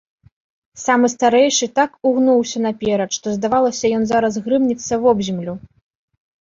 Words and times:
Самы 0.83 1.09
старэйшы 1.15 1.65
так 1.81 1.91
угнуўся 2.13 2.57
наперад, 2.67 3.09
што 3.19 3.35
здавалася, 3.37 3.85
ён 4.01 4.11
зараз 4.15 4.43
грымнецца 4.49 4.93
вобземлю. 5.07 5.53